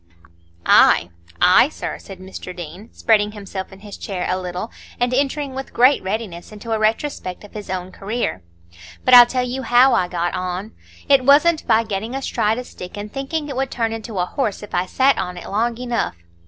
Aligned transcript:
"Ay, 0.65 1.11
ay, 1.43 1.69
sir," 1.69 1.99
said 1.99 2.17
Mr 2.17 2.55
Deane, 2.55 2.89
spreading 2.91 3.33
himself 3.33 3.71
in 3.71 3.81
his 3.81 3.97
chair 3.97 4.25
a 4.27 4.35
little, 4.41 4.71
and 4.99 5.13
entering 5.13 5.53
with 5.53 5.75
great 5.75 6.01
readiness 6.01 6.51
into 6.51 6.71
a 6.71 6.79
retrospect 6.79 7.43
of 7.43 7.53
his 7.53 7.69
own 7.69 7.91
career. 7.91 8.41
"But 9.05 9.13
I'll 9.13 9.27
tell 9.27 9.45
you 9.47 9.61
how 9.61 9.93
I 9.93 10.07
got 10.07 10.33
on. 10.33 10.71
It 11.07 11.23
wasn't 11.23 11.67
by 11.67 11.83
getting 11.83 12.15
astride 12.15 12.57
a 12.57 12.63
stick 12.63 12.97
and 12.97 13.13
thinking 13.13 13.47
it 13.47 13.55
would 13.55 13.69
turn 13.69 13.93
into 13.93 14.17
a 14.17 14.25
horse 14.25 14.63
if 14.63 14.73
I 14.73 14.87
sat 14.87 15.19
on 15.19 15.37
it 15.37 15.45
long 15.47 15.77
enough. 15.77 16.15